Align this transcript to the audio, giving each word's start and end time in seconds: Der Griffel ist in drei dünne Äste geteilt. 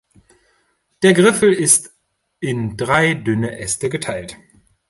Der 1.03 1.13
Griffel 1.13 1.53
ist 1.53 1.91
in 2.39 2.75
drei 2.75 3.13
dünne 3.13 3.59
Äste 3.59 3.87
geteilt. 3.87 4.35